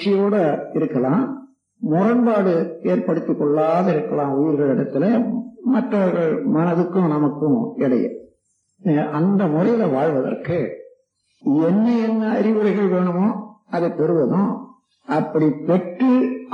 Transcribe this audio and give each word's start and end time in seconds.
மகிழ்ச்சியோட 0.00 0.36
இருக்கலாம் 0.74 1.24
முரண்பாடு 1.80 2.52
ஏற்படுத்திக் 2.82 3.38
கொள்ளாத 3.38 3.86
இருக்கலாம் 3.90 4.32
உயிர்களிடத்துல 4.38 5.04
மற்றவர்கள் 5.64 6.32
மனதுக்கும் 6.54 7.08
நமக்கும் 7.08 7.58
இடையே. 7.76 8.08
அந்த 9.12 9.46
முறையில 9.46 9.86
வாழ்வதற்கு 9.86 10.58
என்ன 11.64 11.84
என்ன 12.06 12.22
அறிவுரைகள் 12.30 12.88
வேணுமோ 12.88 13.26
அதை 13.68 13.90
பெறுவதும் 13.90 14.50
அப்படி 15.08 15.48
பெற்று 15.68 16.10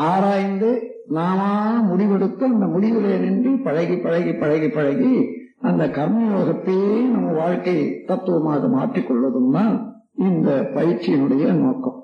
ஆராய்ந்து 0.06 0.70
நாம 1.08 1.40
முடிவெடுத்து 1.88 2.44
அந்த 2.44 2.66
முடிவிலே 2.66 3.14
நின்று 3.20 3.52
பழகி 3.64 3.96
பழகி 3.96 4.32
பழகி 4.32 4.68
பழகி 4.68 5.12
அந்த 5.60 5.84
கர்மயோகத்தையே 5.98 6.96
நம்ம 7.10 7.28
வாழ்க்கை 7.32 7.76
தத்துவமாக 8.06 8.68
மாற்றிக்கொள்வதும் 8.68 9.52
தான் 9.52 9.74
இந்த 10.18 10.50
பயிற்சியினுடைய 10.74 11.46
நோக்கம். 11.62 12.00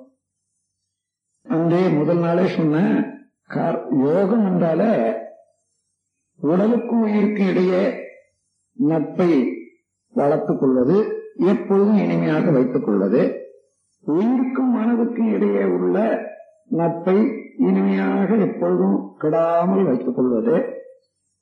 அன்றே 1.52 1.88
முதல் 1.90 2.18
நாளே 2.18 2.46
சொன்ன 2.48 2.76
யோகம் 4.02 4.44
என்றால 4.46 4.82
உடலுக்கும் 6.40 7.02
உயிருக்கும் 7.02 7.48
இடையே 7.48 7.82
நட்பை 8.78 9.30
வளர்த்துக் 10.14 10.60
கொள்வது 10.60 10.96
எப்பொழுதும் 11.46 11.98
இனிமையாக 11.98 12.50
வைத்துக் 12.50 12.84
கொள்வது 12.84 13.22
உயிருக்கும் 14.04 14.70
மனதுக்கும் 14.74 15.30
இடையே 15.32 15.64
உள்ள 15.76 15.96
நட்பை 16.70 17.16
இனிமையாக 17.60 18.36
எப்பொழுதும் 18.46 19.12
கெடாமல் 19.18 19.84
வைத்துக் 19.84 20.16
கொள்வது 20.16 20.54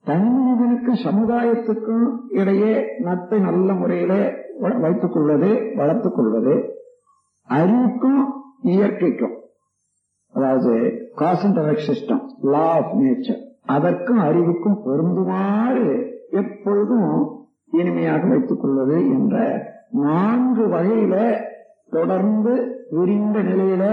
தனிமனிதனுக்கும் 0.05 1.03
சமுதாயத்துக்கும் 1.05 2.05
இடையே 2.33 2.73
நட்பை 2.99 3.39
நல்ல 3.39 3.73
முறையில 3.73 4.13
வ- 4.61 4.79
வைத்துக் 4.81 5.13
கொள்வது 5.13 5.51
வளர்த்துக் 5.75 6.15
கொள்வது 6.15 6.55
அறிவுக்கும் 7.49 8.21
இயற்கைக்கும் 8.71 9.37
அதாவது 10.33 10.73
காசன்டரக் 11.17 11.87
சிஸ்டம் 11.87 12.25
லா 12.43 12.67
ஆஃப் 12.71 12.95
நேச்சர் 13.01 13.41
அதற்கும் 13.67 14.19
அறிவுக்கும் 14.19 14.79
பொருந்துமாறு 14.85 15.87
எப்பொழுதும் 16.31 17.11
இனிமையாக 17.71 18.27
வைத்துக் 18.27 18.61
கொள்வது 18.61 18.97
என்ற 19.09 19.37
நான்கு 19.91 20.67
வகையில 20.67 21.45
தொடர்ந்து 21.91 22.53
விரிந்த 22.91 23.39
நிலையில 23.43 23.85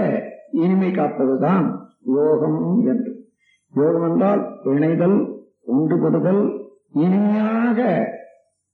இனிமை 0.50 0.90
காப்பதுதான் 0.90 1.66
யோகம் 2.04 2.82
என்று. 2.84 3.12
யோகம் 3.74 4.10
என்றால் 4.10 4.42
இணைதல் 4.64 5.18
ஒன்றுபடுதல் 5.66 6.42
இனிமையாக 6.92 7.78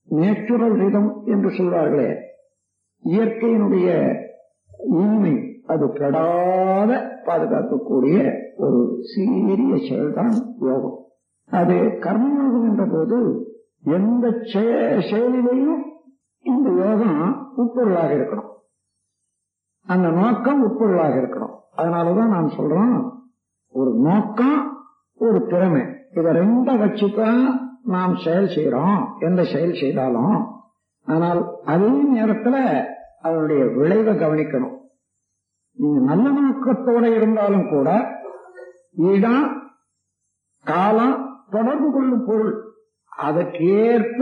நேச்சுரல் 0.08 0.72
ரிதம் 0.72 1.22
என்று 1.24 1.48
சொல்வார்களே. 1.48 2.10
இயற்கையினுடைய 3.02 3.88
உண்மை 4.78 5.62
அது 5.66 5.86
கெடாத 5.86 7.08
பாதுகாக்கக்கூடிய 7.24 8.32
ஒரு 8.56 8.98
சீரிய 9.00 9.74
செயல்தான் 9.74 10.34
யோகம். 10.60 10.98
அது 11.50 11.74
கர்மயோகம் 11.74 12.62
என்ற 12.62 12.86
போது 12.92 13.46
எந்த 13.84 14.30
செய- 14.52 14.98
செயலிலேயும் 15.10 15.82
இந்த 16.40 16.70
யோகம் 16.70 17.52
உட்பொருளாக 17.56 18.14
இருக்கணும். 18.14 18.52
அந்த 19.86 20.08
நோக்கம் 20.08 20.62
உட்பொருளாக 20.62 21.18
இருக்கணும். 21.18 21.54
அதனாலதான் 21.76 22.28
நான் 22.28 22.50
சொல்றோம் 22.56 23.10
ஒரு 23.68 23.94
நோக்கம் 23.94 24.76
ஒரு 25.14 25.46
திறமை. 25.46 25.82
இத 26.14 26.32
ரெண்ட 26.32 26.76
வச்சுதான் 26.76 27.44
நாம் 27.84 28.16
செயல் 28.16 28.46
செய்யறோம் 28.46 29.04
எந்த 29.18 29.44
செயல் 29.44 29.74
செய்தாலும். 29.74 30.46
ஆனால் 31.06 31.50
அதே 31.64 32.20
நேரத்துல 32.20 32.84
அதனுடைய 33.26 33.62
விளைவை 33.78 34.12
கவனிக்கணும். 34.22 34.76
நீங்க 35.78 36.00
நல்ல 36.10 36.26
நோக்கத்தோட 36.38 37.04
இருந்தாலும் 37.18 37.68
கூட 37.72 37.88
இடம் 39.12 39.44
காலம் 40.66 41.16
தொடர்பு 41.54 41.88
கொள்ளும் 41.94 42.26
பொருள். 42.28 42.54
அதற்கேற்ப 43.26 44.20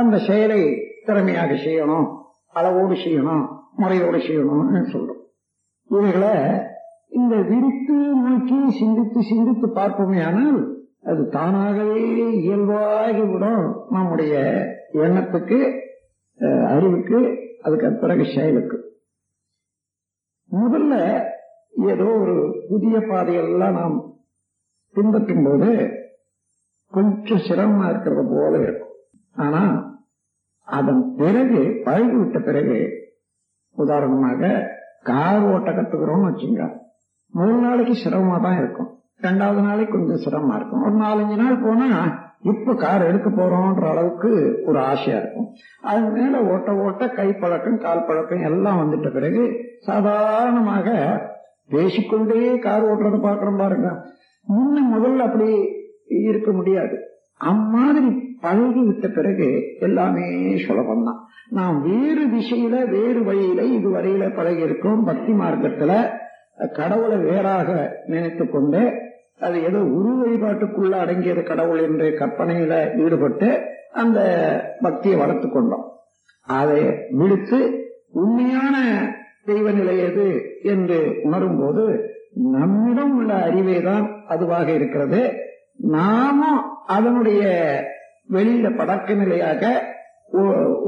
அந்த 0.00 0.16
செயலை 0.26 0.60
திறமையாக 1.06 1.52
செய்யணும் 1.66 2.08
அளவோடு 2.58 2.94
செய்யணும் 3.04 3.44
முறையோடு 3.80 4.18
செய்யணும்னு 4.26 4.82
சொல்றோம். 4.94 5.22
இவைகளை 5.90 6.34
இந்த 7.18 7.34
விரித்து 7.50 7.96
நோக்கி 8.24 8.58
சிந்தித்து 8.80 9.20
சிந்தித்து 9.30 9.68
பார்ப்போமே 9.78 10.18
ஆனால் 10.28 10.60
அது 11.10 11.22
தானாகவே 11.36 12.00
இயல்பாகிவிடும். 12.40 13.64
நம்முடைய 13.96 14.34
எண்ணத்துக்கு 15.06 15.58
அறிவுக்கு 16.74 17.20
அதுக்கு 17.62 17.88
பிறகு 17.92 18.24
செயலுக்கு 18.34 18.78
முதல்ல 20.52 20.94
ஏதோ 21.92 22.04
ஒரு 22.04 22.36
புதிய 22.68 23.00
பாதையெல்லாம் 23.08 23.72
நாம் 23.72 23.96
பின்பற்றும் 24.92 25.44
போது 25.44 25.68
கொஞ்சம் 26.90 27.44
சிரமமா 27.48 27.84
இருக்கிறது 27.90 28.24
போல 28.30 28.62
இருக்கும். 28.62 28.94
ஆனா 29.34 29.62
அதன் 30.62 31.14
பிறகு 31.16 31.60
பழகிவிட்ட 31.84 32.38
பிறகு 32.44 32.78
உதாரணமாக 33.74 34.50
கார் 35.02 35.42
ஓட்ட 35.42 35.70
கத்துக்கிறோம்னு 35.70 36.30
வச்சுங்க. 36.30 36.64
மூணு 37.28 37.56
நாளைக்கு 37.60 37.94
சிரமமா 38.04 38.42
தான் 38.42 38.58
இருக்கும். 38.58 38.90
ரெண்டாவது 39.20 39.62
நாளைக்கு 39.68 39.94
கொஞ்சம் 39.98 40.22
சிரமமா 40.24 40.56
இருக்கும். 40.56 40.82
ஒரு 40.82 40.96
நாலஞ்சு 41.04 41.36
நாள் 41.36 41.62
போனா 41.62 41.88
இப்ப 42.42 42.74
கார் 42.74 43.06
எடுக்க 43.06 43.28
போறோம்ன்ற 43.30 43.90
அளவுக்கு 43.90 44.62
ஒரு 44.66 44.78
ஆசையா 44.78 45.18
இருக்கும். 45.18 45.48
அது 45.82 46.10
மேல 46.10 46.42
ஓட்ட 46.44 46.74
ஓட்ட 46.74 47.08
கை 47.08 47.32
பழக்கம் 47.32 47.78
கால் 47.78 48.04
பழக்கம் 48.04 48.40
எல்லாம் 48.40 48.78
வந்துட்ட 48.80 49.12
பிறகு 49.12 49.42
சாதாரணமாக 49.80 50.88
பேசிக்கொண்டே 51.68 52.58
கார் 52.58 52.84
ஓட்டுறத 52.84 53.18
பாக்குறோம் 53.26 53.58
பாருங்க. 53.58 53.90
முன்ன 54.48 54.84
முதல்ல 54.94 55.16
அப்படி 55.16 55.50
இருக்க 56.06 56.52
முடியாது. 56.52 56.98
அம்மாதிரி 57.38 58.38
பழகி 58.40 58.80
விட்ட 58.80 59.08
பிறகு 59.08 59.76
எல்லாமே 59.80 60.56
சுலபம் 60.56 61.04
தான். 61.04 61.20
நாம் 61.48 61.82
வேறு 61.82 62.26
திசையில 62.26 62.90
வேறு 62.90 63.24
வழியில 63.24 63.62
இதுவரையில 63.62 64.34
பழகி 64.34 64.62
இருக்கோம். 64.62 65.04
பக்தி 65.04 65.32
மார்க்கத்துல 65.32 65.92
கடவுளை 66.72 67.16
வேறாக 67.16 67.98
நினைத்து 68.06 68.50
கொண்டு 68.50 69.08
அது 69.40 69.56
ஏதோ 69.68 69.80
உரு 69.98 70.12
வழிபாட்டுக்குள்ள 70.20 70.94
அடங்கியது 71.02 71.42
கடவுள் 71.42 71.82
என்ற 71.82 72.04
கற்பனையில 72.20 72.74
ஈடுபட்டு 73.04 73.48
அந்த 73.92 74.18
பக்தியை 74.80 75.16
வளர்த்து 75.18 75.48
கொண்டோம். 75.48 75.86
அதை 76.48 76.80
விடுத்து 77.10 77.58
உண்மையான 78.12 78.76
தெய்வ 79.44 79.70
நிலை 79.70 79.98
எது 79.98 80.26
என்று 80.62 80.98
உணரும் 81.22 81.58
போது 81.60 81.84
நம்மிடம் 82.56 83.14
உள்ள 83.18 83.30
அறிவே 83.46 83.76
தான் 83.82 84.04
அதுவாக 84.26 84.68
இருக்கிறது. 84.72 85.20
நாமும் 85.94 86.60
அதனுடைய 86.86 87.42
வெளியில 88.34 88.76
படக்க 88.76 89.14
நிலையாக 89.14 89.62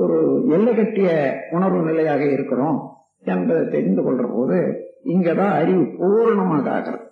ஒரு 0.02 0.18
எல்லை 0.56 0.74
கட்டிய 0.74 1.08
உணர்வு 1.50 1.80
நிலையாக 1.82 2.22
இருக்கிறோம் 2.34 2.78
என்பதை 3.24 3.62
தெரிந்து 3.74 4.02
கொள்ற 4.02 4.26
போது 4.34 4.58
இங்கதான் 5.04 5.54
அறிவு 5.60 5.84
பூரணமாக 5.98 6.70
ஆகிறது. 6.70 7.06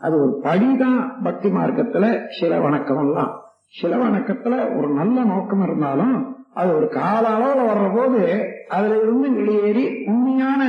அது 0.00 0.14
ஒரு 0.20 0.40
படிதான் 0.42 1.22
பக்தி 1.22 1.48
மார்க்கத்துல 1.48 2.26
சில 2.40 2.60
வணக்கம் 2.60 2.98
எல்லாம் 2.98 3.32
சில 3.80 3.96
வணக்கத்துல 3.96 4.78
ஒரு 4.78 4.88
நல்ல 4.88 5.24
நோக்கம் 5.24 5.62
இருந்தாலும் 5.62 6.44
அது 6.54 6.76
ஒரு 6.76 6.88
கால 6.88 7.28
அளவுல 7.28 7.66
வர்ற 7.68 7.96
போது 7.96 8.44
அதுல 8.68 8.96
இருந்து 8.96 9.34
வெளியேறி 9.34 10.04
உண்மையான 10.06 10.62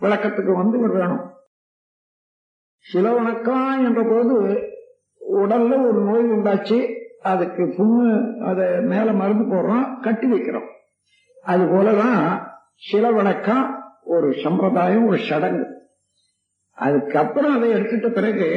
விளக்கத்துக்கு 0.00 0.52
வந்து 0.52 0.88
வேணும். 0.88 1.30
சில 2.78 3.12
வணக்கம் 3.12 3.84
என்ற 3.84 4.02
போது 4.02 4.36
உடல்ல 5.20 5.88
ஒரு 5.88 6.00
நோய் 6.02 6.24
உண்டாச்சு 6.24 6.94
அதுக்கு 7.22 7.62
புண்ணு 7.78 8.40
அதை 8.44 8.80
மேல 8.80 9.12
மருந்து 9.12 9.44
போடுறோம் 9.54 10.00
கட்டி 10.00 10.26
வைக்கிறோம். 10.26 10.68
அது 11.42 11.64
போலதான் 11.64 12.42
சில 12.90 13.10
வணக்கம் 13.10 13.84
ஒரு 14.04 14.34
சம்பிரதாயம் 14.44 15.06
ஒரு 15.06 15.18
சடங்கு. 15.18 15.64
அதுக்கப்புறம் 16.84 17.54
அதை 17.56 17.68
எடுத்துட்ட 17.74 18.08
பிறகு 18.12 18.48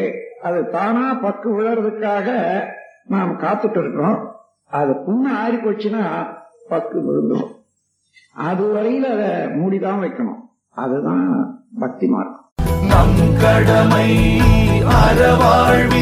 அது 0.43 0.59
தானா 0.69 1.05
பக்கு 1.23 1.49
விழறதுக்காக 1.57 2.27
நாம் 3.07 3.39
காத்துட்டு 3.39 3.79
இருக்கிறோம் 3.79 4.17
அது 4.71 4.93
புண்ணு 5.05 5.29
ஆறி 5.41 5.57
போச்சுன்னா 5.57 6.03
பக்கு 6.69 6.97
விழுந்துடும் 7.07 7.51
அது 8.45 8.63
வரையில 8.75 9.09
அதை 9.15 9.29
மூடிதான் 9.57 10.01
வைக்கணும். 10.03 10.39
அதுதான் 10.77 11.27
பக்தி 11.79 12.07
மார்க்கம். 12.07 12.41
நம் 12.89 13.19
கடமை 13.41 14.09
அறவாழ்வு 14.97 15.94